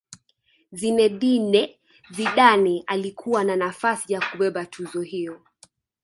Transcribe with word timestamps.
zinedine 0.71 1.75
zidane 2.11 2.83
alikuwa 2.87 3.43
na 3.43 3.55
nafasi 3.55 4.13
ya 4.13 4.21
kubeba 4.31 4.65
tuzo 4.65 5.01
hiyo 5.01 5.41